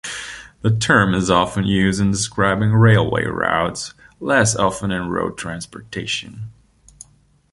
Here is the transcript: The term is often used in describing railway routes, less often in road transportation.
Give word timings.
The 0.63 0.75
term 0.75 1.13
is 1.13 1.29
often 1.29 1.65
used 1.65 2.01
in 2.01 2.09
describing 2.09 2.71
railway 2.71 3.25
routes, 3.25 3.93
less 4.19 4.55
often 4.55 4.89
in 4.91 5.09
road 5.09 5.37
transportation. 5.37 6.49